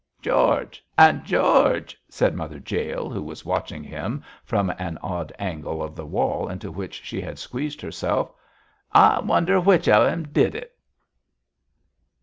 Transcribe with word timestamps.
'George! 0.19 0.83
and 0.97 1.23
George!' 1.23 1.95
said 2.09 2.33
Mother 2.33 2.57
Jael, 2.67 3.11
who 3.11 3.21
was 3.21 3.45
watching 3.45 3.83
him 3.83 4.23
from 4.43 4.71
an 4.79 4.97
odd 5.03 5.31
angle 5.37 5.83
of 5.83 5.95
the 5.95 6.07
wall 6.07 6.49
into 6.49 6.71
which 6.71 7.03
she 7.03 7.21
had 7.21 7.37
squeezed 7.37 7.81
herself, 7.81 8.33
'I 8.93 9.19
wonder 9.19 9.59
which 9.61 9.87
of 9.87 10.07
'em 10.07 10.23
did 10.23 10.55
it?' 10.55 10.75